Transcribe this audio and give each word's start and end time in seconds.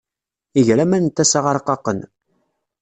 Iger 0.59 0.79
aman 0.83 1.03
n 1.05 1.09
tasa 1.15 1.39
aṛqaqen. 1.51 1.99